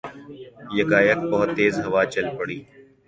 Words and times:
یکایک 0.79 1.19
بہت 1.31 1.49
تیز 1.57 1.73
ہوا 1.85 2.01
چل 2.13 2.25
پڑی 2.37 2.57